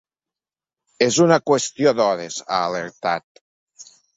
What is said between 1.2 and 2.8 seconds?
una qüestió d’hores, ha